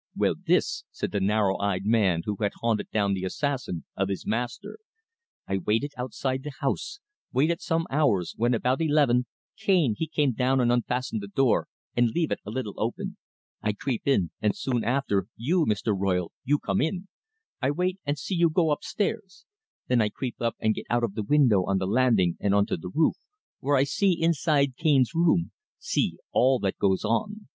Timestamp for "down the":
2.89-3.23